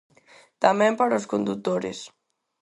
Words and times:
Tamén 0.63 0.93
para 0.99 1.19
os 1.19 1.29
condutores. 1.33 1.99